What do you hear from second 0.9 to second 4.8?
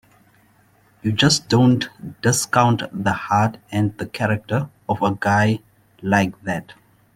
You just don't discount the heart and the character